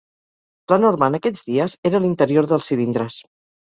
[0.73, 3.25] La norma en aquells dies era l'interior dels cilindres.